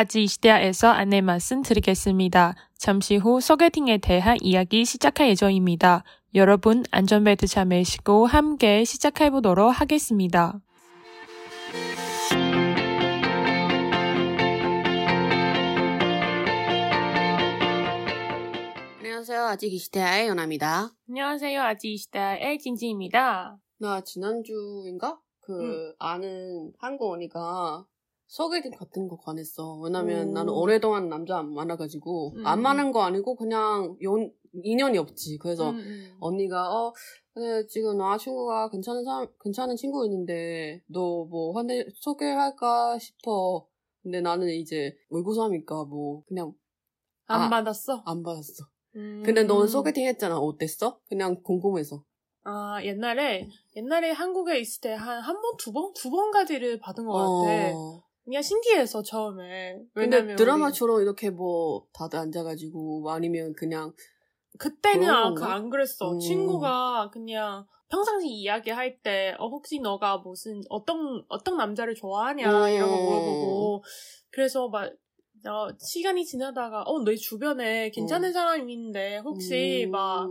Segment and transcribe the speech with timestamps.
[0.00, 2.54] 아지 이시대야에서 안내 말씀 드리겠습니다.
[2.78, 6.04] 잠시 후 소개팅에 대한 이야기 시작할 예정입니다.
[6.34, 10.58] 여러분 안전벨트 잘 매시고 함께 시작해 보도록 하겠습니다.
[19.00, 19.44] 안녕하세요.
[19.48, 20.92] 아직 이시대의 연아입니다.
[21.10, 21.60] 안녕하세요.
[21.60, 23.58] 아지 이시대야의 진지입니다.
[23.76, 25.20] 나 지난주인가?
[25.40, 25.94] 그 응.
[25.98, 27.84] 아는 한국 언니가
[28.30, 29.74] 소개팅 같은 거 권했어.
[29.82, 30.32] 왜냐면 오.
[30.32, 32.62] 나는 오랫동안 남자 안 만나가지고 음, 안 음.
[32.62, 34.32] 만난 거 아니고 그냥 연,
[34.62, 35.38] 인연이 없지.
[35.38, 36.16] 그래서 음, 음.
[36.20, 36.92] 언니가 어
[37.34, 43.66] 근데 지금 나 친구가 괜찮은 사람 괜찮은 친구 있는데 너뭐 한대 소개할까 싶어.
[44.02, 46.52] 근데 나는 이제 외국 사람이니까 뭐 그냥
[47.26, 47.50] 안 아.
[47.50, 48.02] 받았어?
[48.06, 48.64] 안 받았어.
[48.94, 49.22] 음.
[49.26, 50.38] 근데 넌 소개팅 했잖아.
[50.38, 51.00] 어땠어?
[51.08, 52.04] 그냥 궁금해서.
[52.44, 57.12] 아 옛날에 옛날에 한국에 있을 때 한 한 번 두 번 두 번까지를 받은 것
[57.12, 57.72] 같아.
[57.76, 58.02] 어.
[58.24, 59.78] 그냥 신기해서 처음에.
[59.94, 63.92] 근데 왜냐면 드라마처럼 이렇게 뭐 다들 앉아가지고 뭐 아니면 그냥
[64.58, 65.46] 그때는 아, 건가?
[65.46, 66.12] 그안 그랬어.
[66.12, 66.18] 음.
[66.18, 72.96] 친구가 그냥 평상시 이야기할 때 어, 혹시 너가 무슨 어떤 어떤 남자를 좋아하냐 이런 거
[72.98, 73.04] 음.
[73.04, 73.84] 물어보고
[74.30, 74.92] 그래서 막
[75.46, 79.90] 어, 시간이 지나다가 어내 주변에 괜찮은 사람이 있는데 혹시 음.
[79.90, 80.28] 막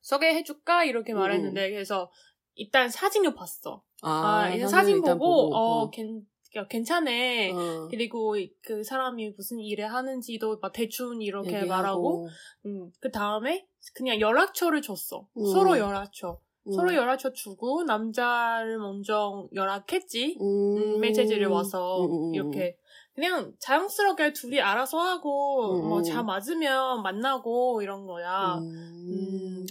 [0.00, 1.18] 소개해줄까 이렇게 음.
[1.18, 2.10] 말했는데 그래서
[2.54, 3.82] 일단 사진을 봤어.
[4.02, 5.90] 아, 아, 사진 일단 보고, 어, 어.
[5.90, 6.24] 괜,
[6.56, 7.52] 야, 괜찮네.
[7.52, 7.88] 어.
[7.90, 11.68] 그리고 그 사람이 무슨 일을 하는지도 막 대충 이렇게 얘기하고.
[11.68, 12.28] 말하고,
[12.66, 15.26] 음, 그 다음에 그냥 연락처를 줬어.
[15.36, 15.46] 음.
[15.46, 16.38] 서로 연락처.
[16.66, 16.72] 음.
[16.72, 20.38] 서로 연락처 주고, 남자를 먼저 연락했지.
[20.40, 20.76] 음.
[20.76, 22.34] 음, 메시지를 와서, 음, 음, 음.
[22.34, 22.76] 이렇게.
[23.14, 26.02] 그냥 자연스럽게 둘이 알아서 하고, 음, 뭐, 음.
[26.02, 28.60] 잘 맞으면 만나고, 이런 거야.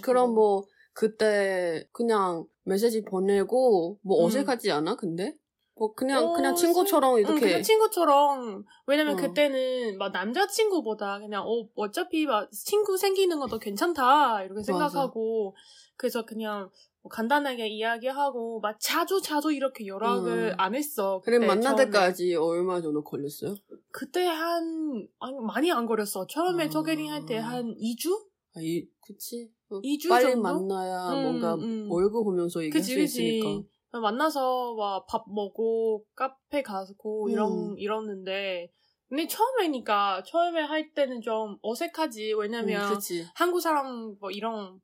[0.01, 0.33] 그럼.
[0.33, 4.25] 뭐 그때 그냥 메시지 보내고 뭐 음.
[4.25, 4.95] 어색하지 않아?
[4.95, 5.35] 근데
[5.75, 8.63] 뭐 그냥 어, 그냥 친구처럼 응, 이렇게 그냥 친구처럼.
[8.85, 9.17] 왜냐면 어.
[9.17, 14.43] 그때는 막 남자친구보다 그냥, 어, 어차피 막 친구 생기는 것도 괜찮다.
[14.43, 14.63] 이렇게 맞아.
[14.63, 15.55] 생각하고.
[15.95, 16.69] 그래서 그냥
[17.01, 20.55] 뭐 간단하게 이야기하고, 막 자주 자주 이렇게 연락을 음.
[20.57, 21.21] 안 했어.
[21.23, 21.75] 그래 만날.
[21.75, 23.55] 때까지 얼마 정도 걸렸어요?
[23.91, 26.27] 그때 한, 아니, 많이 안 걸렸어.
[26.27, 26.69] 처음에 아.
[26.69, 28.27] 소개팅 할때 한 2주?
[28.55, 30.43] 아, 이 그치 어, 이주 빨리 정도?
[30.43, 31.87] 만나야 음, 뭔가 음.
[31.89, 33.37] 얼굴 보면서 얘기할 그치, 수 그치.
[33.39, 33.67] 있으니까
[34.01, 37.75] 만나서 막 밥 먹고 카페 가고 이런 음.
[37.77, 38.71] 이러는데
[39.09, 42.99] 근데 처음에니까 처음에 할 때는 좀 어색하지 왜냐면 음,
[43.35, 44.79] 한국 사람 뭐 이런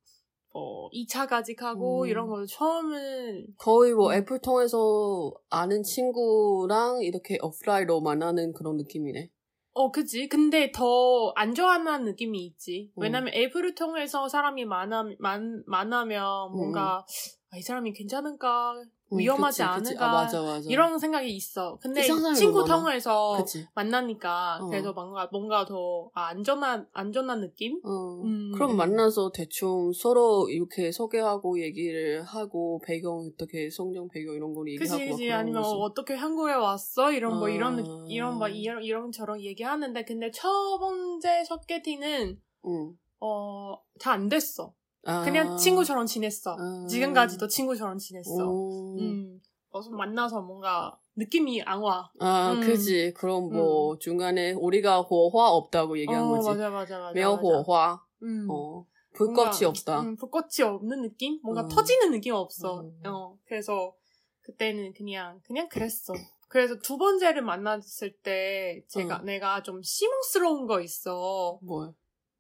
[0.52, 2.08] 뭐 2차 가직하고 음.
[2.08, 4.14] 이런 거 처음은 거의 뭐 음.
[4.14, 9.30] 애플 통해서 아는 친구랑 이렇게 오프라인으로 만나는 그런 느낌이네.
[9.74, 13.02] 어 그치 근데 더 안 좋아하는 느낌이 있지 음.
[13.04, 17.06] 왜냐면 애플을 통해서 사람이 만나 만 만나면 뭔가
[17.52, 19.90] 아, 이 사람이 괜찮은가 음, 위험하지 그치, 그치.
[19.98, 20.70] 않을까 아, 맞아, 맞아.
[20.70, 22.64] 이런 생각이 있어 근데 친구.
[22.66, 23.66] 통해서 그치.
[23.76, 24.70] 만나니까 어.
[24.70, 27.80] 그래서 뭔가 뭔가 더 아, 안전한 안전한 느낌?
[27.84, 28.22] 어.
[28.24, 28.78] 음, 그럼 음.
[28.78, 35.12] 만나서 대충 서로 이렇게 소개하고 얘기를 하고 배경 어떻게 성장 배경 이런 거 얘기하고 막
[35.12, 35.74] 그지 그런 아니면 거지.
[35.76, 37.76] 어, 어떻게 한국에 왔어 이런 뭐 이런 아.
[37.82, 42.94] 느- 이런 뭐 이런 이런 저런 얘기하는데 근데 첫 번째 소개팅은 응.
[43.20, 44.74] 어잘 안 됐어
[45.06, 45.24] 아.
[45.24, 46.88] 그냥 친구처럼 지냈어 아.
[46.88, 48.98] 지금까지도 친구처럼 지냈어 오.
[49.00, 49.40] 음
[49.72, 52.62] 그래서 만나서 뭔가 느낌이 안 와 아, 음.
[52.62, 53.14] 그지.
[53.16, 56.48] 그럼 뭐 중간에 우리가 호화 없다고 얘기한 어, 거지.
[56.50, 57.36] 맞아 맞아 맞아 매우.
[57.36, 58.02] 호화.
[58.24, 58.48] 음.
[58.50, 58.86] 어.
[59.14, 60.02] 불꽃이 없다.
[60.02, 61.40] 음, 불꽃이 없는 느낌?
[61.44, 61.68] 뭔가 음.
[61.68, 62.82] 터지는 느낌 없어.
[62.82, 63.02] 음.
[63.06, 63.94] 어, 그래서
[64.42, 66.14] 그때는 그냥 그냥 그랬어.
[66.48, 69.26] 그래서 두 번째를 만났을 때 제가 음.
[69.26, 71.60] 내가 좀 심쿵스러운 거 있어.
[71.62, 71.94] 뭐.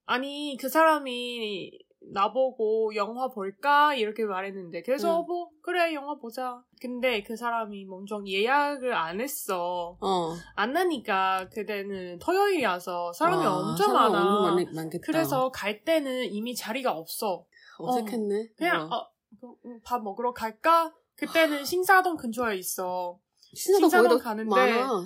[0.05, 5.25] 아니 그 사람이 나보고 영화 볼까 이렇게 말했는데 그래서 음.
[5.27, 6.61] 뭐 그래 영화 보자.
[6.81, 9.97] 근데 그 사람이 먼저 예약을 안 했어.
[9.99, 10.33] 어.
[10.55, 14.55] 안 하니까 그때는 토요일이라서 사람이 아, 엄청 사람 많아.
[14.73, 14.89] 많.
[15.01, 17.45] 그래서 갈 때는 이미 자리가 없어.
[17.77, 18.49] 어색했네.
[18.57, 18.95] 그냥 어.
[18.95, 20.93] 어, 그, 음, 밥 먹으러 갈까?
[21.15, 23.19] 그때는 신사동 근처에 있어.
[23.53, 25.03] 신사동 신사동 가는데 많아.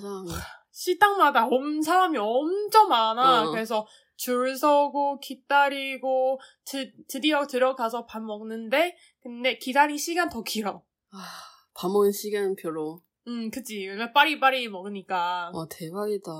[0.70, 3.42] 식당마다 엄 사람이 엄청 많아.
[3.48, 3.50] 어.
[3.50, 10.82] 그래서 줄 서고 기다리고 드, 드디어 들어가서 밥 먹는데 근데 기다리 시간 더 길어.
[11.10, 11.18] 아,
[11.74, 13.02] 밥 먹는 시간 별로.
[13.26, 13.86] 음, 그치.
[13.86, 15.50] 왜냐면 빠리빠리 먹으니까.
[15.54, 16.30] 와, 대박이다.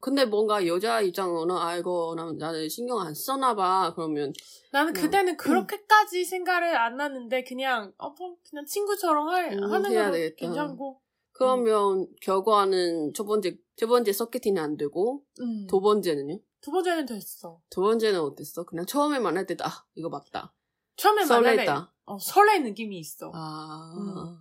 [0.00, 3.92] 근데 뭔가 여자 입장으로는 아이고 나, 나는 신경 안 써나 봐.
[3.94, 4.32] 그러면
[4.70, 5.02] 나는 음.
[5.02, 10.36] 그때는 그렇게까지 생각을 안 하는데 그냥 어, 뭐 그냥 친구처럼 할, 음, 하는 거 되겠다.
[10.38, 11.00] 괜찮고.
[11.32, 15.66] 그러면 결과는 첫 번째 첫 번째 소개팅이 안 되고 음.
[15.68, 16.38] 두 번째는요?
[16.66, 17.60] 두 번째는 됐어.
[17.70, 18.64] 두 번째는 어땠어?
[18.64, 20.52] 그냥 처음에 만날 때도 아 이거 맞다.
[20.96, 21.94] 처음에 만날 때 설레다.
[22.06, 23.30] 어, 설레 느낌이 있어.
[23.32, 24.36] 아 음.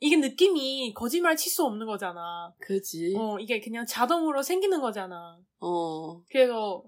[0.00, 2.52] 이게 느낌이 거짓말 칠 수 없는 거잖아.
[2.58, 3.14] 그지.
[3.16, 5.38] 어, 이게 그냥 자동으로 생기는 거잖아.
[5.60, 6.20] 어.
[6.24, 6.82] 그래서,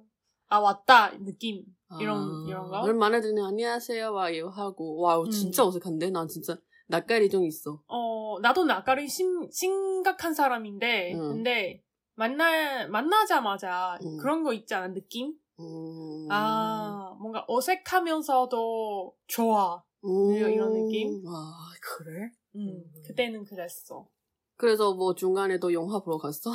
[0.48, 1.62] 아, 왔다, 느낌.
[2.00, 2.80] 이런, 아, 이런 거.
[2.80, 4.98] 얼마나 되냐, 안녕하세요, 막 이거 하고.
[5.00, 5.30] 와, 음.
[5.30, 6.10] 진짜 어색한데?
[6.10, 6.56] 나 진짜
[6.88, 7.82] 낯가리 좀 있어.
[7.86, 11.28] 어, 나도 낯가림 심, 심각한 사람인데, 응.
[11.28, 11.82] 근데,
[12.14, 14.16] 만나, 만나자마자 응.
[14.16, 15.34] 그런 거 있잖아, 느낌?
[15.60, 16.28] 음.
[16.30, 19.82] 아, 뭔가 어색하면서도 좋아.
[20.04, 20.30] 음.
[20.32, 21.24] 이런 느낌?
[21.24, 22.30] 와, 그래?
[22.56, 23.02] 음, 음.
[23.04, 24.08] 그때는 그랬어.
[24.56, 26.50] 그래서 뭐 중간에 또 영화 보러 갔어?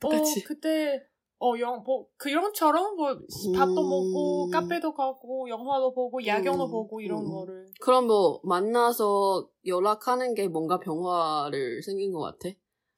[0.00, 0.40] 똑같이.
[0.40, 1.06] 어, 그때,
[1.40, 3.18] 어, 영, 뭐, 그 영처럼, 뭐,
[3.54, 3.88] 밥도 음.
[3.88, 6.70] 먹고, 카페도 가고, 영화도 보고, 야경도 음.
[6.70, 7.30] 보고, 이런 음.
[7.30, 7.70] 거를.
[7.80, 12.54] 그럼 뭐 만나서 연락하는 게 뭔가 변화를 생긴 것 같아?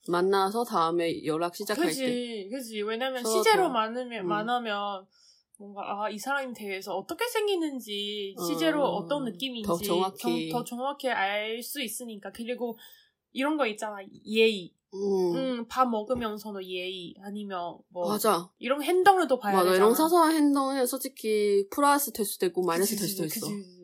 [0.09, 1.91] 만나서 다음에 연락 시작할 때.
[1.91, 2.83] 그지, 그지.
[2.83, 4.29] 왜냐면 시제로 더, 만나면, 음.
[4.29, 5.07] 만나면,
[5.59, 10.51] 뭔가, 아, 이 사람에 대해서 어떻게 생기는지, 시제로 어, 어, 떤 느낌인지, 더 정확히.
[10.51, 12.33] 정- 더 정확히 알 수 있으니까.
[12.33, 12.79] 그리고,
[13.33, 13.99] 이런 거 있잖아.
[14.27, 14.75] 예의.
[14.95, 15.35] 음.
[15.35, 17.15] 음, 밥 먹으면서도 예의.
[17.23, 18.51] 아니면, 뭐, 맞아.
[18.59, 19.65] 이런 행동을 또 봐야 맞아.
[19.65, 19.77] 되잖아.
[19.77, 23.47] 이런 사소한 행동은 솔직히 플러스 될 수도 있고 마이너스 될 수도 그지, 있어.
[23.47, 23.83] 그지, 그지.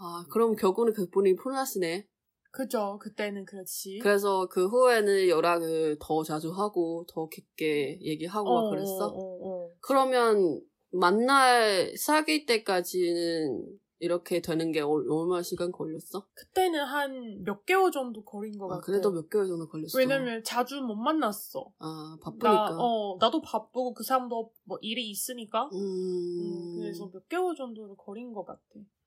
[0.00, 2.06] 아, 그럼 결국은 그분이 플러스네.
[2.50, 2.98] 그죠.
[3.00, 3.98] 그때는 그렇지.
[4.02, 9.06] 그래서 그 후에는 연락을 더 자주 하고 더 깊게 얘기하고 막 그랬어.
[9.06, 9.70] 어, 어, 어.
[9.80, 10.60] 그러면
[10.90, 16.24] 만날 사귈 때까지는 이렇게 되는 게 얼- 얼마나 시간 걸렸어?
[16.34, 18.82] 그때는 한 몇 개월 정도 걸린 것 아, 같아.
[18.86, 19.98] 그래도 몇 개월 정도 걸렸어.
[19.98, 21.66] 왜냐면 자주 못 만났어.
[21.78, 22.76] 아 나, 바쁘니까.
[22.78, 25.68] 어, 나도 바쁘고 그 사람도 뭐 일이 있으니까.
[25.72, 25.78] 음.
[25.80, 28.60] 음, 그래서 몇 개월 정도를 걸린 것 같아.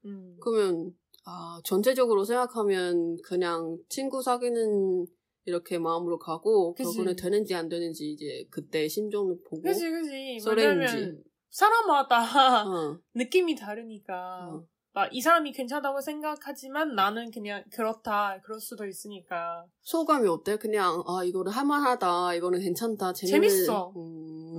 [0.06, 0.38] 음.
[0.42, 0.94] 그러면
[1.26, 5.06] 아 전체적으로 생각하면 그냥 친구 사귀는
[5.46, 6.84] 이렇게 마음으로 가고 그치.
[6.84, 9.62] 결국은 되는지 안 되는지 이제 그때 심정을 보고.
[9.62, 10.40] 그지.
[10.40, 10.96] 설레는지.
[10.96, 12.22] 왜냐면 사람마다
[12.68, 14.50] 어, 느낌이 다르니까.
[14.52, 14.66] 어.
[14.94, 18.42] 막이 사람이 괜찮다고 생각하지만 나는 그냥 그렇다.
[18.44, 19.66] 그럴 수도 있으니까.
[19.84, 20.58] 소감이 어때?
[20.58, 23.42] 그냥 아 이거는 할만하다, 이거는 괜찮다, 재밌는.
[23.50, 23.94] 재밌어.
[23.96, 24.02] 음.
[24.02, 24.51] 음.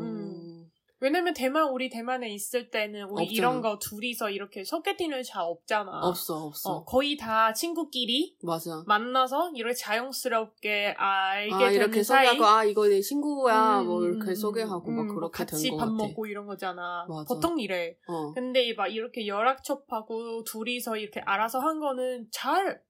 [1.02, 3.30] 왜냐면 대만 우리 대만에 있을 때는 우리 없잖아.
[3.32, 5.90] 이런 거 둘이서 이렇게 소개팅을 잘 없잖아.
[6.04, 6.70] 없어 없어.
[6.70, 8.84] 어, 거의 다 친구끼리 맞아.
[8.86, 12.26] 만나서 이렇게 자연스럽게 알게 아 되는 이렇게 사이.
[12.28, 15.70] 소개하고 아 이거 내 친구야 음, 뭐 이렇게 음, 소개하고 막 음, 뭐 그렇게 같이
[15.72, 15.90] 밥 같아.
[15.90, 17.04] 먹고 이런 거잖아.
[17.08, 17.24] 맞아.
[17.34, 17.96] 보통 이래.
[18.06, 18.32] 어.
[18.32, 22.80] 근데 막 이렇게 연락첩하고 둘이서 이렇게 알아서 한 거는 잘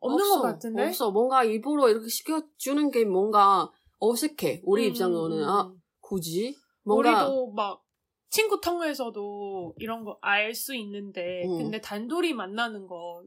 [0.00, 0.82] 없는 없어, 것 같은데.
[0.88, 1.12] 없어.
[1.12, 3.70] 뭔가 입으로 이렇게 시켜주는 게 뭔가
[4.00, 4.62] 어색해.
[4.64, 5.76] 우리 음, 입장으로는 음, 아 음.
[6.00, 7.82] 굳이 뭔가 우리도 막
[8.30, 11.58] 친구 통해서도 이런 거 알 수 있는데 음.
[11.58, 13.22] 근데 단둘이 만나는 거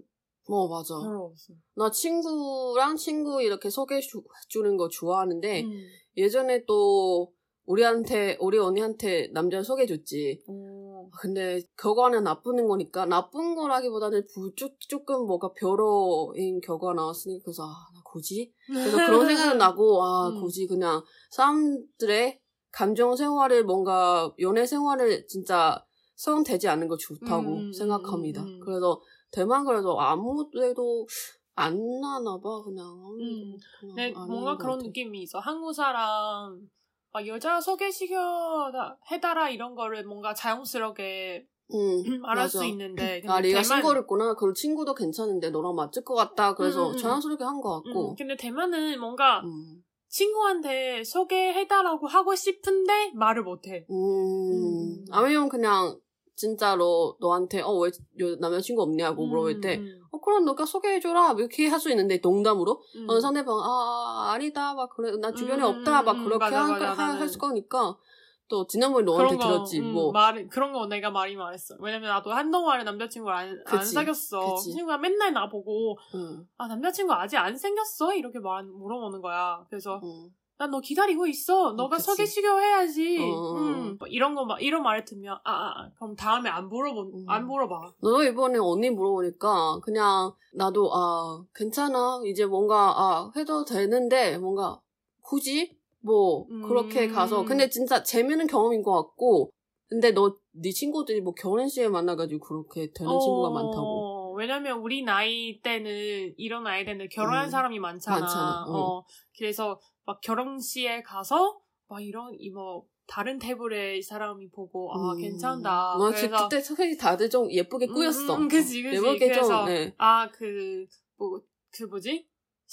[0.47, 0.93] 어 맞아.
[1.01, 1.53] 별로 없어.
[1.75, 5.87] 나 친구랑 친구 이렇게 소개해 주- 주는 거 좋아하는데 음.
[6.17, 7.33] 예전에 또
[7.65, 10.43] 우리한테 우리 언니한테 남자 소개해 줬지.
[10.47, 11.09] 오.
[11.19, 17.73] 근데 결과는 나쁘는 거니까 나쁜 거라기보다는 부, 조, 조금 뭐가 별로인 결과가 나왔으니까 그래서 아,
[17.95, 18.53] 나 굳이?
[18.67, 19.25] 그래서 그런
[19.55, 20.41] 생각은 나고 아 음.
[20.41, 22.39] 굳이 그냥 사람들의
[22.75, 25.81] 감정 생활을 뭔가 연애 생활을 진짜
[26.15, 28.41] 성되지 않는 거 좋다고 음, 음, 생각합니다.
[28.43, 28.59] 음, 음.
[28.59, 29.01] 그래서
[29.31, 31.07] 대만 그래도 아무데도
[31.55, 32.85] 안 나나 봐 그냥.
[33.19, 33.57] 음.
[33.79, 34.87] 그냥 네, 안 뭔가 그런 같아.
[34.87, 35.39] 느낌이 있어.
[35.39, 36.67] 한국 사람
[37.13, 38.71] 막 여자 소개시켜
[39.09, 42.59] 해달라 이런 거를 뭔가 자연스럽게 응, 말할 맞아.
[42.59, 44.33] 수 있는데 아, 네가 대만- 신고를 했구나.
[44.35, 46.55] 그 친구도 괜찮은데 너랑 맞을 것 같다.
[46.55, 46.97] 그래서 음, 음, 음.
[46.97, 48.11] 자연스럽게 한 것 같고.
[48.11, 49.81] 음, 근데 대만은 뭔가 음.
[50.25, 53.85] 친구한테 소개해달라고 하고 싶은데 말을 못해.
[53.89, 53.95] 음.
[53.95, 55.05] 음.
[55.11, 55.99] 아니면 그냥
[56.37, 57.91] 진짜로 너한테 어 왜
[58.39, 61.35] 남자친구 없냐고 물어볼 때 음, 어, 그럼 너가 소개해줘라.
[61.37, 62.81] 이렇게 할 수 있는데 농담으로?
[62.95, 63.09] 음.
[63.09, 64.73] 어, 상대방 아 아니다.
[64.73, 65.11] 막 그래.
[65.17, 66.01] 나 주변에 음, 없다.
[66.03, 67.97] 막 음, 그렇게 맞아, 할, 맞아, 할, 나는- 할 거니까
[68.47, 71.75] 또 지난번에 너한테 거, 들었지 음, 뭐 말 그런 거 내가 많이 말했어.
[71.79, 74.39] 왜냐면 나도 한동안에 남자친구를 안, 안 그치, 사귀었어.
[74.55, 74.71] 그치.
[74.73, 78.13] 친구가 맨날 나보고 응, 아 남자친구 아직 안 생겼어?
[78.13, 79.65] 이렇게 말 물어보는 거야.
[79.69, 80.29] 그래서 응.
[80.57, 81.73] 난너 기다리고 있어.
[81.73, 82.05] 너가 그치.
[82.05, 83.17] 소개시켜 해야지.
[83.19, 83.53] 어.
[83.57, 87.01] 음, 뭐 이런 거 막 이런 말을 듣면 아, 아, 아, 그럼 다음에 안 물어보
[87.01, 87.25] 음.
[87.27, 87.93] 안 물어봐.
[88.01, 94.79] 너도 이번에 언니 물어보니까 그냥 나도 아 괜찮아 이제 뭔가 아 해도 되는데 뭔가
[95.21, 95.74] 굳이
[96.05, 97.13] 뭐 그렇게 음.
[97.13, 99.51] 가서 근데 진짜 재밌는 경험인 것 같고
[99.87, 105.59] 근데 너 네 친구들이 뭐 결혼식에 만나가지고 그렇게 되는 친구가 많다고 어, 왜냐면 우리 나이
[105.61, 108.19] 때는 이런 나이 때는 결혼한 음, 사람이 많잖아.
[108.19, 108.73] 많잖아, 응.
[108.73, 109.03] 어,
[109.37, 111.59] 그래서 막 결혼식에 가서
[111.89, 115.19] 막 이런 이뭐 다른 테이블에 이 사람이 보고 아 음.
[115.19, 115.95] 괜찮다.
[115.95, 118.95] 어, 그래서 그때 사실 다들 좀 예쁘게 꾸몄어 음, 음, 그지 그지.
[118.95, 119.93] 예쁘게 그래서 좀 네.
[119.97, 120.85] 아그
[121.17, 121.41] 뭐
[121.77, 122.25] 그 뭐지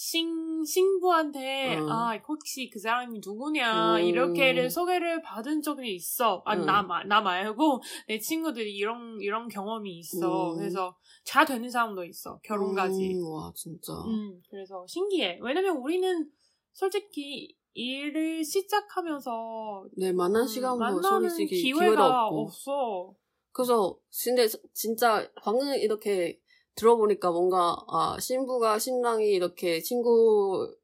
[0.05, 1.89] 신, 신부한테, 응.
[1.89, 4.05] 아, 혹시 그 사람이 누구냐, 음.
[4.05, 6.43] 이렇게를 소개를 받은 적이 있어.
[6.45, 6.67] 아, 응.
[6.67, 10.55] 나, 마- 나 말고, 내 친구들이 이런, 이런 경험이 있어.
[10.55, 10.57] 음.
[10.59, 12.41] 그래서, 잘 되는 사람도 있어.
[12.43, 13.15] 결혼까지.
[13.15, 13.93] 음, 와, 진짜.
[13.93, 15.39] 음, 그래서 신기해.
[15.41, 16.29] 왜냐면 우리는
[16.73, 22.27] 솔직히 일을 시작하면서 네, 만난 음, 시간도 만나는 솔직히 기회가, 기회가.
[22.27, 23.15] 없어.
[23.53, 26.42] 그래서 근데 진짜 방금 이렇게
[26.75, 30.75] 들어보니까 뭔가 아 신부가 신랑이 이렇게 친구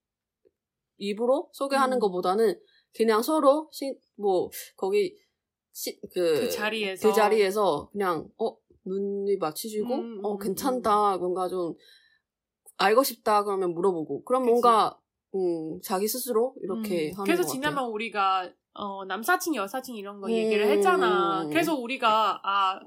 [0.99, 2.01] 입으로 소개하는 음.
[2.01, 2.59] 것보다는
[2.95, 5.17] 그냥 서로 신, 뭐 거기
[5.73, 7.09] 시, 그, 그 자리에서.
[7.09, 11.75] 그 자리에서 그냥 어 눈이 마치주고 음, 어 음, 괜찮다 뭔가 좀
[12.79, 14.51] 알고 싶다 그러면 물어보고 그럼 그치.
[14.51, 14.99] 뭔가
[15.35, 17.43] 음 자기 스스로 이렇게 음, 하는 그래서.
[17.45, 20.33] 지난번 우리가 어, 남사친 여사친 이런 거 음.
[20.33, 21.47] 얘기를 했잖아.
[21.49, 22.81] 그래서 우리가 아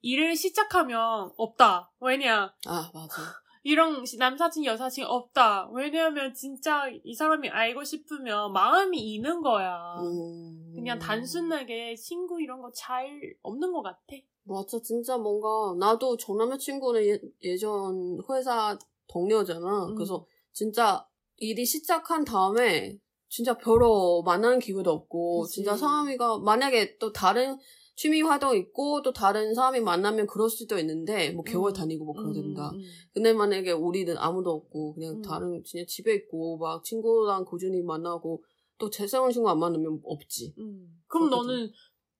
[0.00, 1.90] 일을 시작하면 없다.
[2.00, 3.22] 왜냐 아 맞아.
[3.64, 5.68] 이런 시- 남사친 여사친 없다.
[5.72, 9.96] 왜냐하면 진짜 이 사람이 알고 싶으면 마음이 있는 거야.
[10.00, 10.72] 음.
[10.74, 13.98] 그냥 단순하게 친구 이런 거 잘 없는 것 같아.
[14.44, 18.78] 맞아, 진짜 뭔가, 나도 전 남자친구는 예, 예전 회사
[19.08, 19.86] 동료잖아.
[19.88, 19.94] 음.
[19.94, 22.96] 그래서 진짜 일이 시작한 다음에
[23.28, 25.56] 진짜 별로 만나는 기회도 없고, 그치.
[25.56, 27.58] 진짜 사람이가, 만약에 또 다른
[27.98, 31.74] 취미 활동 있고, 또 다른 사람이 만나면 그럴 수도 있는데, 뭐 개월 음.
[31.74, 32.70] 다니고 뭐 그러야 된다.
[32.70, 35.22] 음, 음, 근데 만약에 우리는 아무도 없고, 그냥 음.
[35.22, 38.44] 다른, 그냥 집에 있고, 막 친구랑 꾸준히 만나고,
[38.78, 40.54] 또 새로운 친구 안 만나면 없지.
[40.58, 40.86] 음.
[41.08, 41.28] 그럼.
[41.28, 41.72] 너는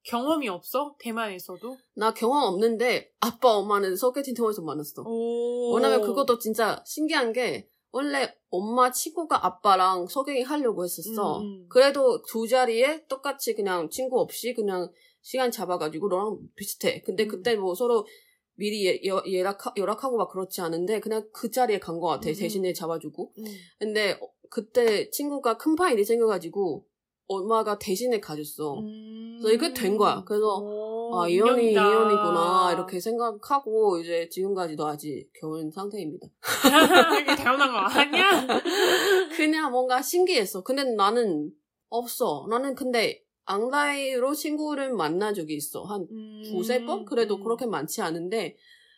[0.03, 0.97] 경험이 없어?
[0.99, 1.77] 대만에서도?
[1.95, 5.05] 나 경험 없는데, 아빠, 엄마는 소개팅 통해서 만났어.
[5.07, 5.77] 오.
[5.77, 11.39] 왜냐면 그것도 진짜 신기한 게 원래 엄마 친구가 아빠랑 소개팅 하려고 했었어.
[11.39, 11.67] 음, 음.
[11.69, 14.91] 그래도 두 자리에 똑같이 그냥 친구 없이 그냥
[15.23, 17.03] 시간 잡아가지고 너랑 비슷해.
[17.03, 17.29] 근데 음.
[17.29, 18.07] 그때 뭐 서로
[18.55, 22.29] 미리 예, 예, 예락, 연락하고 막 그렇지 않은데 그냥 그 자리에 간 것 같아.
[22.31, 23.33] 음, 대신에 잡아주고.
[23.39, 23.45] 음.
[23.79, 26.85] 근데 어, 그때 친구가 큰 파일이 생겨가지고
[27.29, 28.79] 엄마가 대신에 가줬어.
[28.81, 29.39] 음.
[29.41, 30.25] 그래서 이게 된 거야.
[30.27, 31.91] 그래서 오, 아, 이혼이, 인연이다.
[31.91, 32.73] 이혼이구나.
[32.73, 36.27] 이렇게 생각하고, 이제 지금까지도 아직 결혼 상태입니다.
[37.23, 38.31] 이게 태어난 거 아니야?
[39.37, 40.63] 그냥 뭔가 신기했어.
[40.63, 41.51] 근데 나는
[41.91, 42.47] 없어.
[42.51, 45.83] 나는 근데 앙다이로 친구를 만난 적이 있어.
[45.85, 47.07] 한 음, 두세 번?
[47.07, 47.43] 그래도 음.
[47.43, 48.57] 그렇게 많지 않은데,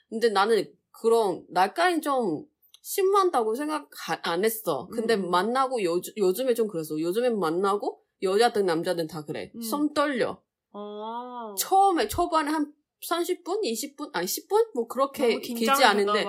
[0.08, 2.44] 근데 나는 그런, 날까지 좀
[2.82, 3.88] 심한다고 생각
[4.22, 4.88] 안 했어.
[4.92, 5.30] 근데 음.
[5.30, 6.98] 만나고 요, 요즘에 좀 그랬어.
[6.98, 9.52] 요즘에 만나고 여자든 남자든 다 그래.
[9.54, 9.62] 음.
[9.62, 10.42] 손 떨려.
[10.72, 11.54] 어.
[11.56, 12.72] 처음에, 초반에 한
[13.08, 13.62] 30분?
[13.62, 14.10] 20분?
[14.12, 14.74] 아니, 10분?
[14.74, 16.24] 뭐 그렇게 길지 않은데.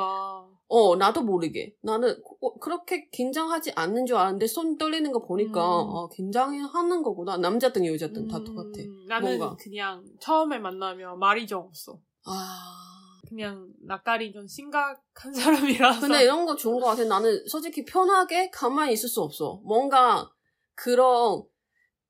[0.74, 1.76] 어, 나도 모르게.
[1.82, 5.90] 나는 어, 그렇게 긴장하지 않는 줄 알았는데 손 떨리는 거 보니까 음.
[5.90, 7.36] 아, 긴장하는 거구나.
[7.36, 8.70] 남자든 여자든 다 음, 똑같아.
[9.06, 9.58] 나는 뭔가.
[9.60, 12.00] 그냥 처음에 만나면 말이 좀 없어.
[12.26, 12.78] 아.
[13.28, 16.00] 그냥 낯가리 좀 심각한 사람이라서.
[16.08, 17.04] 근데 이런 거 좋은 것 같아.
[17.04, 19.60] 나는 솔직히 편하게 가만히 있을 수 없어.
[19.66, 20.32] 뭔가
[20.76, 21.44] 그런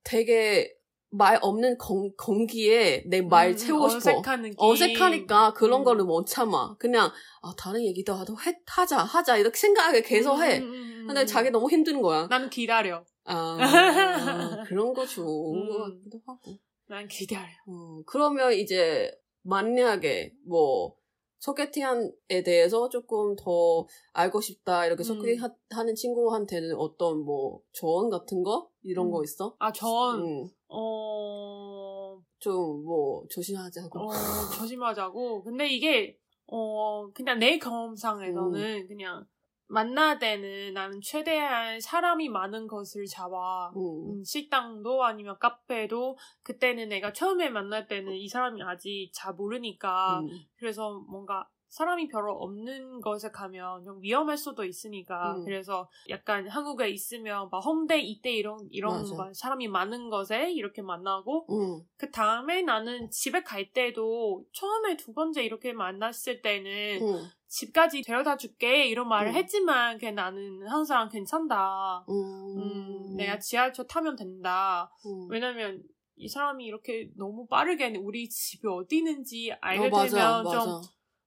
[0.03, 0.71] 되게
[1.13, 4.11] 말 없는 건, 건기에 내말 음, 채우고 싶어.
[4.11, 4.55] 어색한 느낌.
[4.57, 5.83] 어색하니까 그런 음.
[5.83, 6.77] 거를 못 참아.
[6.79, 10.59] 그냥 아 다른 얘기도 하도 해, 하자 하자 이렇게 생각을 계속 해.
[10.59, 11.25] 음, 음, 음, 근데 음.
[11.25, 12.27] 자기 너무 힘든 거야.
[12.27, 13.03] 나는 기다려.
[13.25, 13.57] 아,
[14.69, 15.97] 그런 거 좋은 것 음.
[15.97, 16.57] 같기도 하고.
[16.87, 17.47] 난 기다려.
[17.67, 19.11] 어, 그러면 이제
[19.43, 20.95] 만약에 뭐
[21.39, 25.05] 소개팅에 대해서 조금 더 알고 싶다 이렇게 음.
[25.05, 29.11] 소개하는 친구한테는 어떤 뭐 조언 같은 거 이런 음.
[29.11, 29.55] 거 있어?
[29.59, 33.99] 아, 전, 음, 어, 좀 뭐 조심하자고.
[33.99, 34.07] 어,
[34.57, 35.43] 조심하자고.
[35.43, 39.25] 근데 이게, 어, 그냥 내 경험상에서는 그냥
[39.67, 43.69] 만날 때는 나는 최대한 사람이 많은 것을 잡아.
[43.75, 50.19] 음, 음, 식당도 아니면 카페도 그때는 내가 처음에 만날 때는 이 사람이 아직 잘 모르니까
[50.19, 55.45] 음, 그래서 뭔가 사람이 별로 없는 곳에 가면 좀 위험할 수도 있으니까 음.
[55.45, 61.81] 그래서 약간 한국에 있으면 막 홍대 이때 이런 이런 사람이 많은 곳에 이렇게 만나고 음,
[61.95, 68.35] 그 다음에 나는 집에 갈 때도 처음에 두 번째 이렇게 만났을 때는 음, 집까지 데려다
[68.35, 69.35] 줄게 이런 말을 음.
[69.35, 72.05] 했지만 그냥 나는 항상 괜찮다.
[72.09, 74.91] 음, 음, 내가 지하철 타면 된다.
[75.05, 75.27] 음.
[75.29, 75.81] 왜냐면
[76.17, 80.59] 이 사람이 이렇게 너무 빠르게 우리 집이 어디 있는지 알게 어, 맞아, 되면 맞아.
[80.59, 80.81] 좀,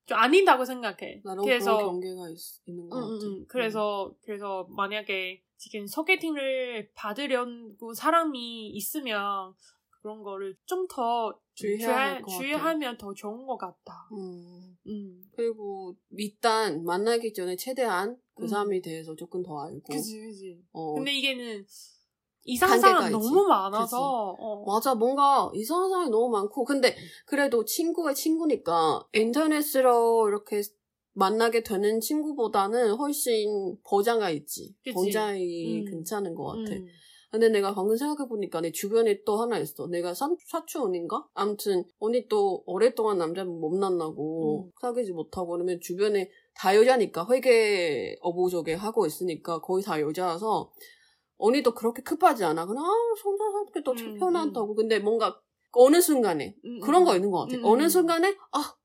[0.07, 1.23] 좀 아닌다고 생각해.
[1.43, 3.27] 그래서 경계가 있, 있는 것 음, 같아.
[3.27, 3.45] 음, 음.
[3.49, 9.55] 그래서 그래서 만약에 지금 소개팅을 받으려고 사람이 있으면
[10.03, 12.39] 그런 거를 좀 더 주의해야 될것 같아.
[12.39, 14.09] 주의하 면 더 좋은 것 같다.
[14.13, 14.77] 음.
[14.87, 15.23] 음.
[15.33, 18.49] 그리고 일단 만나기 전에 최대한 그 음.
[18.49, 19.81] 사람에 대해서 조금 더 알고.
[19.89, 20.63] 그지 그지.
[20.73, 21.65] 어, 근데 이게는
[22.45, 23.11] 이상한 사람.
[23.11, 24.65] 너무 많아서 어.
[24.67, 26.65] 맞아, 뭔가 이상한 사람이 너무 많고.
[26.65, 26.95] 근데
[27.27, 30.63] 그래도 친구가 친구니까 인터넷으로 이렇게
[31.15, 34.75] 만나게 되는 친구보다는 훨씬 보장가 있지.
[34.85, 34.93] 그치.
[34.93, 35.85] 보장이 음.
[35.91, 36.73] 괜찮은 것 같아.
[36.73, 36.87] 음.
[37.31, 39.89] 근데 내가 방금 생각해보니까 내 주변에 또 하나 있어.
[39.89, 41.27] 내가 사, 사촌인가?
[41.35, 44.71] 아무튼 언니 또 오랫동안 남자 못 만나고 음.
[44.81, 50.71] 사귀지 못하고 그러면 주변에 다 여자니까 회계 어부족에 하고 있으니까 거의 다 여자라서
[51.39, 52.67] 언니도 그렇게 급하지 않아.
[52.67, 52.89] 그냥 아,
[53.25, 54.75] 혼자 살게 더 음, 편하다고.
[54.75, 55.41] 근데 뭔가
[55.73, 57.05] 어느 순간에 음, 그런 음.
[57.05, 57.57] 거 있는 것 같아.
[57.57, 57.89] 음, 어느 음.
[57.89, 58.77] 순간에 아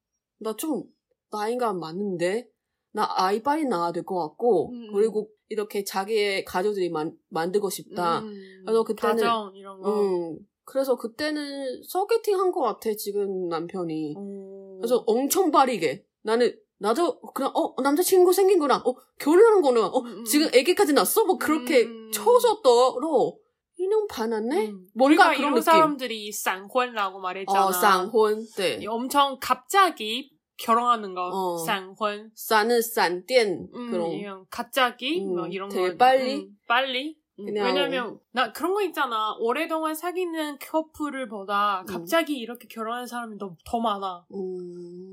[0.42, 0.84] 나 좀
[1.32, 2.50] 나이가 많은데
[2.94, 4.94] 나 아이 빨리 낳아야 될 것 같고 음.
[4.94, 8.20] 그리고 이렇게 자기의 가족들이 만, 만들고 싶다.
[8.20, 8.34] 음.
[8.66, 10.02] 그래서 그때는- 가정 이런 거.
[10.02, 14.14] 음 그래서 그때는 소개팅 한 것 같아 지금 남편이.
[14.18, 14.78] 오.
[14.80, 18.78] 그래서 엄청 빠르게 나는 나도 그냥 어 남자친구 생긴구나.
[18.86, 20.24] 어 결혼하는 거는 어 음, 음.
[20.26, 21.26] 지금 아기까지 낳았어?
[21.26, 22.12] 뭐 그렇게 음.
[22.12, 23.34] 쳐서더러
[23.80, 24.88] 1년 반 안에 음.
[24.96, 25.62] 뭔가 그런 이런.
[25.62, 27.66] 사람들이 쌍혼이라고 말했잖아.
[27.66, 28.86] 어 쌍혼 네.
[28.88, 31.58] 엄청 갑자기 결혼하는 거 어.
[31.58, 32.32] 쌍혼.
[32.36, 36.36] 싼은 싼店 음, 그런 갑자기 음, 뭐 이런 되게 거 빨리?
[36.36, 41.86] 음, 빨리 음, 그냥- 왜냐면 나 그런 거 있잖아 오래동안 사귀는 커플을 보다 음.
[41.86, 44.38] 갑자기 이렇게 결혼한 사람이 더, 더 많아 음.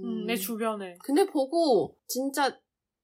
[0.05, 2.59] 음, 내 주변에 근데 보고 진짜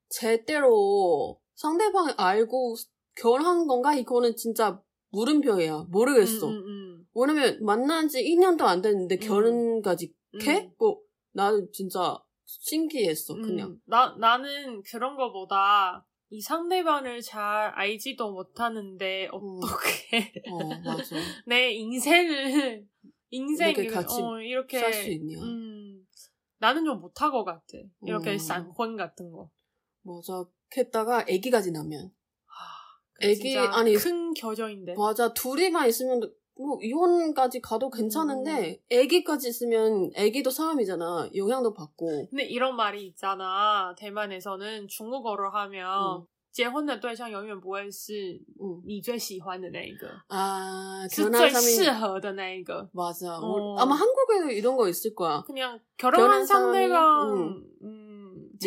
[0.08, 2.74] 제대로 상대방을 알고
[3.16, 6.48] 결혼한 건가 이거는 진짜 물음표야 모르겠어.
[6.48, 9.20] 음, 음, 왜냐면 만난 지 2년도 안 됐는데 음.
[9.20, 10.38] 결혼까지 음.
[10.40, 10.72] 캐?
[10.78, 10.98] 뭐
[11.32, 13.76] 나는 진짜 신기했어 음, 그냥.
[13.84, 21.14] 나, 나는 그런 거보다 이 상대방을 잘 알지도 못하는데 어떻게 어 맞아.
[21.46, 22.86] 내 인생을
[23.28, 25.38] 인생 이렇게 같이 어, 이렇게 살수 있냐.
[25.42, 26.06] 음,
[26.58, 27.62] 나는 좀 못할 것 같아
[28.06, 28.38] 이렇게 음.
[28.38, 29.50] 쌍혼 같은 거
[30.04, 30.44] 맞아.
[30.74, 32.10] 했다가 아기까지 나면
[33.20, 34.94] 애기- 진짜 아니, 큰 겨정인데.
[34.96, 41.29] 맞아 둘이만 있으면 뭐 이혼까지 가도 괜찮은데 아기까지 있으면 아기도 사람이잖아.
[41.35, 42.27] 영향도 받고.
[42.29, 43.93] 근데 이런 말이 있잖아.
[43.97, 46.25] 대만에서는 중국어로 하면 음.
[46.51, 48.81] 结婚的对象永远不会是 응.
[48.83, 52.89] 你最喜欢的那一个， 아 是 결혼한 最 사람이 适合的那一个。
[52.93, 53.37] 맞아.
[53.37, 53.75] 어.
[53.75, 55.43] 우리- 아마 한국에도 이런 거 있을 거야.
[55.45, 57.63] 그냥 결혼한 결혼한 사람이, 상대방, 음,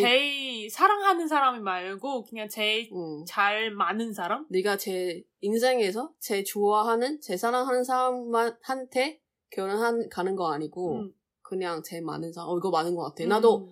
[0.02, 3.24] 제일 사랑하는 사람이 말고 그냥 제일 응.
[3.26, 4.46] 잘 맞는 사람?
[4.50, 9.22] 네가 제 인생에서 제 좋아하는, 제 사랑하는 사람한테
[9.52, 11.14] 결혼한 가는 거 아니고 음.
[11.42, 12.50] 그냥 제 많은 사람.
[12.50, 13.26] 어 이거 많은 것 같아.
[13.26, 13.70] 나도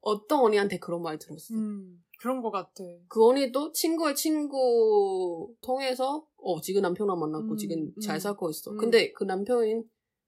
[0.00, 1.54] 어떤 언니한테 그런 말 들었어.
[1.54, 2.84] 음, 그런 것 같아.
[3.08, 8.70] 그 언니도 친구의 친구 통해서 어 지금 남편랑 만났고 음, 지금 음, 잘 살고 있어.
[8.70, 8.76] 음.
[8.76, 9.82] 근데 그 남편이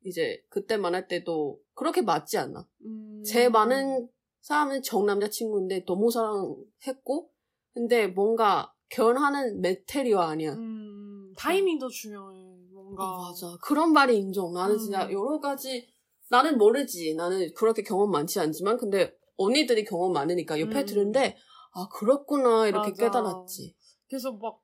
[0.05, 2.67] 이제 그때 만날 때도 그렇게 맞지 않나.
[2.85, 3.23] 음.
[3.25, 4.09] 제 많은
[4.41, 7.31] 사람은 정 남자친구인데 너무 사랑했고
[7.75, 10.55] 근데 뭔가 결혼하는 메테리어 아니야.
[10.55, 12.57] 음, 타이밍도 중요해.
[12.73, 13.05] 뭔가.
[13.05, 13.57] 아, 맞아.
[13.63, 14.53] 그런 말이 인정.
[14.53, 15.13] 나는 진짜 음.
[15.13, 15.87] 여러 가지
[16.31, 17.15] 나는 모르지.
[17.15, 20.87] 나는 그렇게 경험 많지 않지만 근데 언니들이 경험 많으니까 옆에 음.
[20.87, 21.37] 들은데
[21.75, 23.05] 아 그렇구나 이렇게 맞아.
[23.05, 23.77] 깨달았지.
[24.09, 24.61] 그래서 막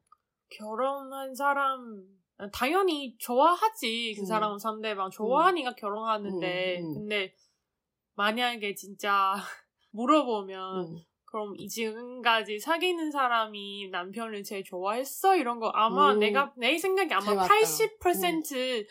[0.49, 2.03] 결혼한 사람
[2.53, 4.27] 당연히 좋아하지 그 음.
[4.27, 6.95] 사람 상대방 좋아하니까 결혼하는데 음, 음.
[6.95, 7.35] 근데
[8.17, 9.35] 만약에 진짜
[9.95, 10.99] 물어보면 음.
[11.25, 16.21] 그럼 이 지금까지 사귀는 사람이 남편을 제일 좋아했어 이런 거 아마 음.
[16.21, 17.55] 내가 내 생각에 아마 맞다.
[17.55, 18.87] 80%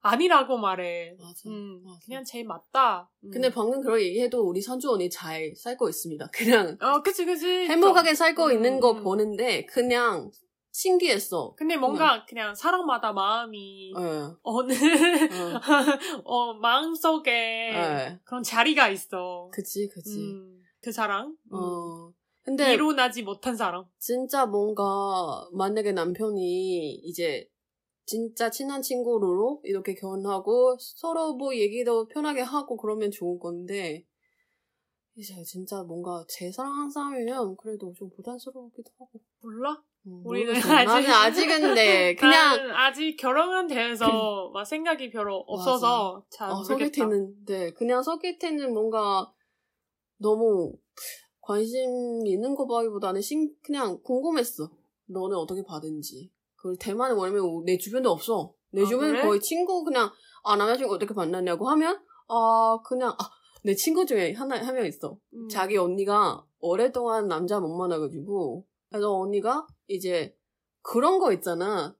[0.00, 1.16] 아니라고 말해.
[1.18, 1.48] 맞아.
[1.48, 1.98] 음, 맞아.
[2.04, 3.10] 그냥 제일 맞다.
[3.24, 3.30] 음.
[3.30, 6.28] 근데 방금 그런 얘기해도 우리 선주 언니 잘 살고 있습니다.
[6.32, 9.02] 그냥 어 그치 그치 행복하게 살고 음, 있는 거 음.
[9.02, 10.30] 보는데 그냥
[10.72, 11.54] 신기했어.
[11.56, 14.02] 근데 뭔가 그냥 사람마다 마음이 예.
[14.42, 14.72] 어느
[16.24, 17.30] 어 마음 속에
[17.74, 18.20] 예.
[18.24, 19.48] 그런 자리가 있어.
[19.52, 20.18] 그치, 그치.
[20.18, 21.28] 음, 그 사람.
[21.28, 21.52] 음.
[21.52, 22.12] 어.
[22.42, 23.84] 근데 이루어나지 못한 사람.
[23.98, 27.48] 진짜 뭔가 만약에 남편이 이제
[28.06, 34.06] 진짜 친한 친구로 이렇게 결혼하고 서로 뭐 얘기도 편하게 하고 그러면 좋은 건데
[35.14, 39.20] 이제 진짜 뭔가 제 사랑하는 사람이면 그래도 좀 부담스러우기도 하고.
[39.42, 39.82] 몰라?
[40.08, 40.72] 음, 우리는 모르겠어.
[40.74, 44.06] 아직- 나는 아직은 네 그냥 아직 결혼한 데에서
[44.54, 46.74] 막 생각이 별로 없어서 잘 어, 모르겠다.
[46.74, 49.30] 소개팅은 네 그냥 소개팅은 뭔가
[50.18, 50.72] 너무
[51.40, 54.70] 관심 있는 거 보기보다는 신 그냥 궁금했어.
[55.06, 56.30] 너는 어떻게 받은지.
[56.56, 58.52] 그걸 대만에 뭐냐면 내 주변도 없어.
[58.70, 59.22] 내 아, 주변 그래?
[59.22, 60.10] 거의 친구 그냥
[60.44, 65.18] 아 남자친구 어떻게 만났냐고 하면 아 그냥 아 내 친구 중에 하나 한 명 있어.
[65.34, 65.48] 음.
[65.48, 70.34] 자기 언니가 오랫동안 남자 못 만나가지고 그래서 언니가 이제
[70.82, 71.94] 그런 거 있잖아.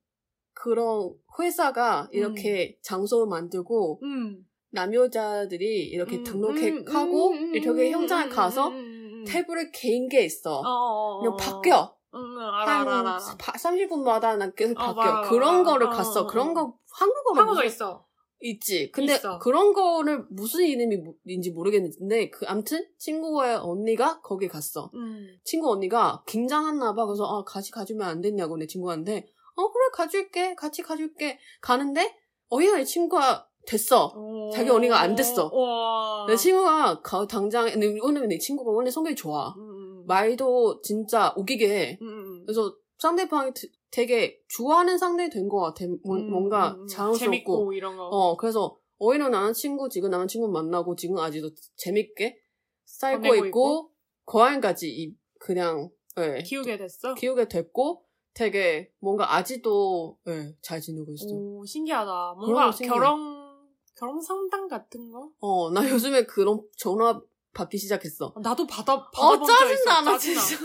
[0.55, 4.45] 그런 회사가 이렇게 장소를 만들고 음.
[4.71, 9.25] 남여자들이 이렇게 음, 등록하고 음, 음, 이렇게 음, 현장에 음, 가서 음, 음, 음.
[9.25, 10.61] 테이블을 개인 게 있어.
[10.61, 11.37] 어, 어, 어, 그냥 어.
[11.37, 11.97] 바뀌어.
[12.15, 13.19] 응, 응, 알아, 한 알아, 알아.
[13.39, 15.13] 30분마다 난 계속 어, 바뀌어.
[15.21, 15.71] 맞아, 그런 맞아.
[15.73, 16.21] 거를 어, 갔어.
[16.23, 16.55] 어, 그런 어.
[16.55, 18.08] 거 한국어로 한국어 있어.
[18.41, 18.91] 있지.
[18.93, 19.39] 근데 있어.
[19.39, 24.91] 그런 거를 무슨 이름인지 모르겠는데 그 암튼 친구의 언니가 거기 갔어.
[24.95, 25.27] 음.
[25.45, 27.07] 친구 언니가 긴장했나 봐.
[27.07, 32.15] 그래서 아 같이 가주면 안 됐냐고 내 친구한테 어 그래 가줄게 같이 가줄게 가는데
[32.49, 34.15] 어이가 내 친구가 됐어.
[34.55, 35.51] 자기 언니가 안 됐어.
[35.53, 36.27] 와.
[36.27, 39.55] 내 친구가 가, 당장 근데 왜냐면 내 친구가 원래 성격이 좋아.
[39.57, 40.07] 음, 음.
[40.07, 41.99] 말도 진짜 웃기게 해.
[42.01, 42.43] 음, 음.
[42.47, 43.53] 그래서 상대방이
[43.91, 45.85] 되- 되게 좋아하는 상대 된 것 같아.
[46.05, 46.87] 뭐- 음, 뭔가 음, 음.
[46.87, 47.73] 자연스럽고.
[47.73, 48.05] 이런 거.
[48.09, 52.37] 어 그래서 어이는 나는 친구 지금 나는 친구 만나고 지금 아직도 재밌게
[52.85, 53.91] 살고 있고, 있고.
[54.25, 57.15] 고향까지 이- 그냥 예, 키우게 됐어.
[57.15, 61.27] 키우게 됐고 되게 뭔가 아직도 예, 잘 지내고 있어.
[61.29, 62.35] 오 신기하다.
[62.39, 62.71] 뭔가.
[62.73, 63.39] 결혼
[63.97, 65.31] 결혼 상담 같은 거?
[65.41, 67.21] 어 나 요즘에 그런 전화
[67.55, 68.35] 받기 시작했어.
[68.43, 69.67] 나도 받아 어 받아본 적 있어.
[69.85, 70.41] 짜증나 나 짜증나.
[70.41, 70.65] 진짜.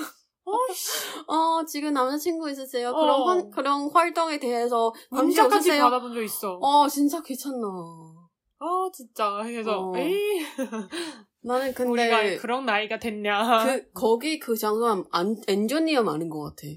[1.28, 2.90] 어 지금 남자친구 있으세요?
[2.90, 3.00] 어.
[3.00, 5.78] 그런 환- 그런 활동에 대해서 문자까지?
[5.80, 6.58] 받아본 적 있어.
[6.62, 7.68] 어 진짜 괜찮나.
[8.60, 9.98] 아 진짜 그래서 어.
[9.98, 10.42] 에이
[11.42, 13.66] 나는 근데 우리가 그런 나이가 됐냐?
[13.66, 16.68] 그 거기 그 장소는 안, 엔지니어 많은 것 같아.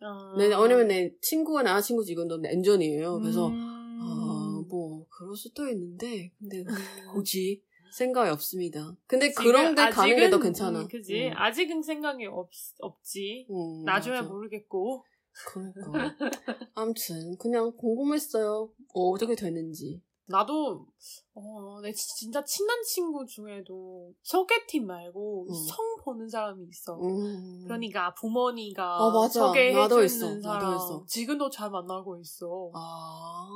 [0.00, 0.34] 아.
[0.38, 3.20] 네, 왜냐면 내 친구가 남자친구 지금도 엔지니어예요.
[3.20, 3.98] 그래서 음.
[4.00, 6.64] 아, 뭐 그럴 수도 있는데 근데
[7.12, 7.62] 굳이
[7.94, 8.96] 생각이 없습니다.
[9.06, 10.80] 근데 지금 그런 데 가는 게더 아직은, 괜찮아.
[10.80, 11.28] 음, 그지?
[11.28, 11.32] 음.
[11.36, 12.48] 아직은 생각이 없,
[12.80, 13.46] 없지.
[13.50, 14.28] 음, 나중에 맞아.
[14.28, 15.04] 모르겠고.
[15.46, 16.16] 그러니까.
[16.74, 18.68] 아무튼 그냥 궁금했어요.
[18.94, 20.02] 어, 어떻게 되는지.
[20.26, 20.86] 나도
[21.34, 25.54] 어, 내 지- 진짜 친한 친구 중에도 소개팅 말고 음.
[25.54, 26.98] 성 보는 사람이 있어.
[26.98, 27.62] 음.
[27.64, 30.26] 그러니까 부모니가 어, 소개해 주는 있어.
[30.36, 31.04] 나도 사람 있어.
[31.06, 32.70] 지금도 잘 만나고 있어.
[32.74, 33.46] 아.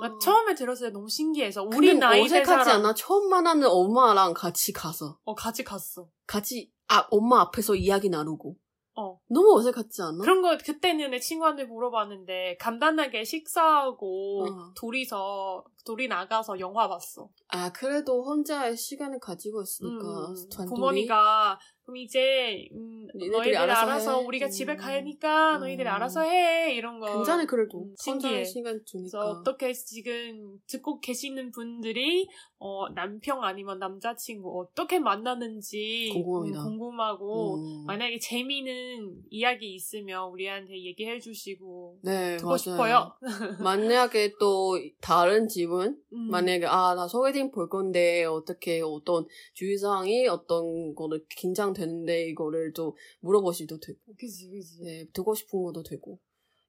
[0.00, 2.94] 나 처음에 들었을 때 너무 신기해서 우리 나이 대 어색하지 사람 않아?
[2.94, 6.08] 처음 만나는 엄마랑 같이 가서 어 같이 갔어.
[6.26, 8.56] 같이 아 엄마 앞에서 이야기 나누고
[8.96, 10.18] 어 너무 어색하지 않아?
[10.20, 14.72] 그런 거 그때는 내 친구한테 물어봤는데 간단하게 식사하고 어.
[14.76, 17.28] 둘이서 둘이 나가서 영화 봤어.
[17.48, 24.26] 아 그래도 혼자의 시간을 가지고 있으니까 음, 부모니까 그럼 이제 음, 너희들 알아서 알아서, 해.
[24.26, 24.50] 우리가 음.
[24.50, 25.92] 집에 가니까 너희들이 음.
[25.92, 28.42] 알아서 해 이런 거 괜찮아 그래도 음, 신기해.
[28.44, 32.26] 시간 그래서 주니까 어떻게 지금 듣고 계시는 분들이
[32.58, 36.60] 어, 남편 아니면 남자친구 어떻게 만나는지 궁금합니다.
[36.62, 37.84] 음, 궁금하고 음.
[37.86, 42.56] 만약에 재미있는 이야기 있으면 우리한테 얘기해 주시고 네 듣고 맞아요.
[42.56, 43.12] 싶어요.
[43.62, 46.30] 만약에 또 다른 집은 음.
[46.30, 52.96] 만약에 아 나 소개팅 볼 건데 어떻게 어떤 주의사항이 어떤 거를 긴장 되는데 이거를 또
[53.20, 53.98] 물어보시도 되고.
[54.18, 54.82] 그지 그지.
[54.82, 56.18] 네 듣고 싶은 것도 되고.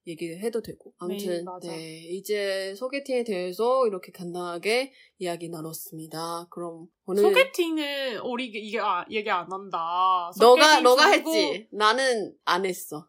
[0.08, 6.46] 얘기해도 되고 네, 아무튼 네, 네, 이제 소개팅에 대해서 이렇게 간단하게 이야기 나눴습니다.
[6.48, 10.30] 그럼 오늘 소개팅은 우리 이게 아, 얘기 안 한다.
[10.38, 11.66] 너가 너가 했지.
[11.72, 13.08] 나는 안 했어.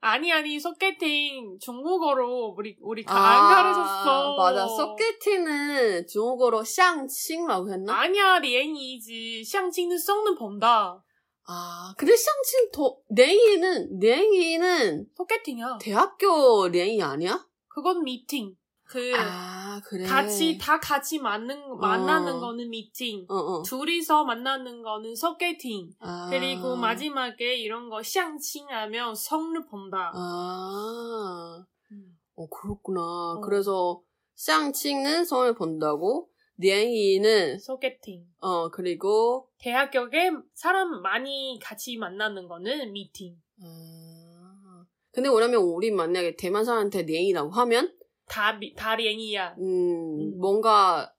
[0.00, 4.36] 아니 아니 소개팅 중국어로 우리 우리 아, 안 가르쳤어.
[4.36, 8.02] 맞아 소개팅은 중국어로 샹칭라고 했나?
[8.02, 11.02] 아니야 리엔이지 샹칭은 썩는 본다.
[11.46, 15.78] 아, 근데 시장친 더, 랭이는, 랭이는 소개팅이야.
[15.80, 17.46] 대학교 랭이 아니야?
[17.68, 18.56] 그건 미팅.
[18.84, 20.04] 그, 아, 그래.
[20.04, 21.74] 같이, 다 같이 만는, 어.
[21.76, 23.26] 만나는 거는 미팅.
[23.28, 23.62] 어, 어.
[23.62, 25.90] 둘이서 만나는 거는 소개팅.
[26.00, 26.28] 아.
[26.30, 30.12] 그리고 마지막에 이런 거 시장친하면 성을 본다.
[30.14, 31.64] 아.
[31.90, 32.18] 음.
[32.36, 33.00] 어, 그렇구나.
[33.00, 33.40] 어.
[33.40, 34.00] 그래서
[34.36, 36.28] 시장친은 성을 본다고,
[36.58, 38.26] 리행이는 소개팅.
[38.40, 43.36] 어 그리고 대학교에 사람 많이 같이 만나는 거는 미팅.
[43.62, 47.94] 아, 근데 왜냐면 우리 만약에 대만 사람한테 리행이라고 하면
[48.26, 49.56] 다다 리행이야.
[49.58, 51.12] 음, 음, 뭔가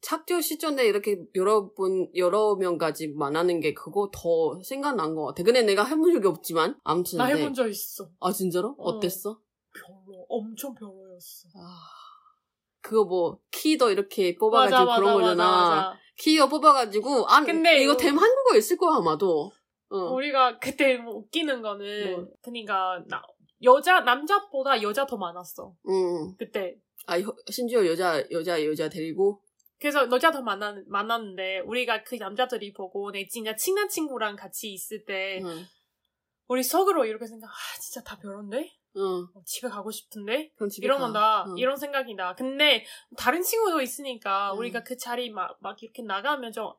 [0.00, 5.42] 착조 시점에 이렇게 여러 분 여러 명까지 만나는 게 그거 더 생각난 것 같아.
[5.42, 7.34] 근데 내가 해본 적이 없지만 아무튼 나 네.
[7.34, 8.08] 해본 적 있어.
[8.20, 8.74] 아 진짜로?
[8.78, 8.90] 어.
[8.90, 9.40] 어땠어?
[9.74, 11.48] 별로 엄청 별로였어.
[11.56, 11.97] 아...
[12.88, 15.44] 그거 뭐, 키도 이렇게 뽑아가지고 그런 거잖아.
[15.44, 15.98] 맞아.
[16.16, 19.52] 키어 뽑아가지고, 아, 근데 이거 댐 한국어 있을 거야, 아마도.
[19.90, 19.96] 어.
[20.14, 22.26] 우리가 그때 뭐 웃기는 거는, 뭐.
[22.42, 23.22] 그니까, 나,
[23.62, 25.74] 여자, 남자보다 여자 더 많았어.
[25.86, 26.34] 응.
[26.38, 26.76] 그때.
[27.06, 29.42] 아, 혀- 심지어 여자, 여자, 여자 데리고.
[29.78, 35.04] 그래서 여자 더 만나, 만났는데, 우리가 그 남자들이 보고, 내 진짜 친한 친구랑 같이 있을
[35.04, 35.66] 때, 응.
[36.46, 38.77] 우리 속으로 이렇게 생각, 아, 진짜 다 별론데?
[38.96, 39.26] 응.
[39.34, 40.50] 어, 집에 가고 싶은데?
[40.56, 41.08] 그럼 집에 가.
[41.08, 41.58] 나, 응.
[41.58, 42.34] 이런 생각이 나.
[42.34, 42.84] 근데,
[43.16, 44.58] 다른 친구도 있으니까, 응.
[44.58, 46.72] 우리가 그 자리 막, 막 이렇게 나가면 좀,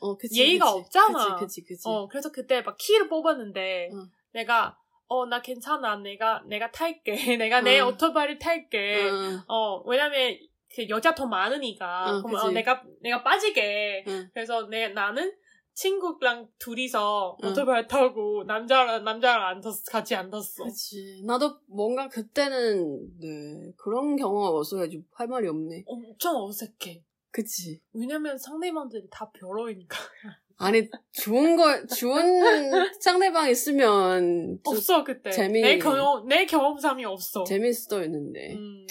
[0.00, 0.78] 어, 그치, 예의가 그치.
[0.78, 1.36] 없잖아.
[1.36, 1.82] 그치, 그치, 그치.
[1.88, 4.10] 어, 그래서 그때 막 키를 뽑았는데, 응.
[4.32, 5.96] 내가, 어, 나 괜찮아.
[5.96, 7.12] 내가, 내가 탈게.
[7.38, 7.86] 내가 내 응.
[7.88, 9.10] 오토바이를 탈게.
[9.10, 9.40] 응.
[9.48, 10.38] 어, 왜냐면,
[10.74, 12.06] 그 여자 더 많으니까.
[12.16, 12.54] 응, 그럼 어, 그치.
[12.54, 14.04] 내가, 내가 빠지게.
[14.08, 14.30] 응.
[14.32, 15.32] 그래서 내, 나는
[15.74, 17.48] 친구랑 둘이서 응.
[17.48, 20.64] 오토바이 타고, 남자랑, 남자랑 앉았, 같이 앉았어.
[20.64, 21.22] 그치.
[21.24, 25.84] 나도 뭔가 그때는, 네, 그런 경험가 없어가지고 할 말이 없네.
[25.86, 27.02] 엄청 어색해.
[27.30, 27.80] 그치.
[27.94, 29.96] 왜냐면 상대방들이 다 별로이니까.
[30.58, 34.60] 아니, 좋은 거, 좋은 상대방 있으면.
[34.64, 35.30] 없어, 그때.
[35.30, 37.42] 재미- 내 경험, 내 경험상이 없어.
[37.44, 38.54] 재밌어 있는데.
[38.54, 38.86] 음.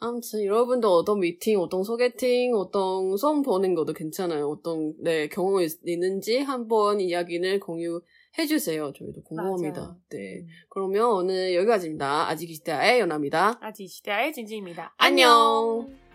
[0.00, 4.48] 아무튼 여러분도 어떤 미팅, 어떤 소개팅, 어떤 수업 보는 것도 괜찮아요.
[4.48, 8.92] 어떤 네 경험이 있- 있는지 한번 이야기를 공유해 주세요.
[8.92, 9.80] 저희도 궁금합니다.
[9.80, 9.96] 맞아요.
[10.10, 10.40] 네.
[10.40, 10.46] 음.
[10.68, 12.28] 그러면 오늘 여기까지입니다.
[12.28, 13.58] 아직 시대의 연아입니다.
[13.60, 14.94] 아직 시대의 진지입니다.
[14.98, 16.07] 안녕.